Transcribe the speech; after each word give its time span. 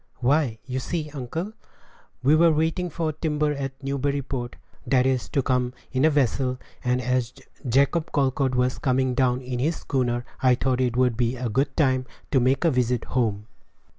"Why, 0.15 0.57
you 0.65 0.79
see, 0.79 1.11
uncle, 1.11 1.53
we 2.23 2.35
were 2.35 2.51
waiting 2.51 2.89
for 2.89 3.13
timber 3.13 3.51
at 3.53 3.83
Newburyport, 3.83 4.55
that 4.87 5.05
is 5.05 5.29
to 5.29 5.43
come 5.43 5.73
in 5.91 6.05
a 6.05 6.09
vessel; 6.09 6.57
and 6.83 6.99
as 6.99 7.35
Jacob 7.67 8.11
Colcord 8.11 8.55
was 8.55 8.79
coming 8.79 9.13
down 9.13 9.41
in 9.43 9.59
his 9.59 9.75
schooner, 9.75 10.25
I 10.41 10.55
thought 10.55 10.81
it 10.81 10.97
would 10.97 11.15
be 11.15 11.35
a 11.35 11.49
good 11.49 11.77
time 11.77 12.07
to 12.31 12.39
make 12.39 12.65
a 12.65 12.71
visit 12.71 13.03
home." 13.05 13.45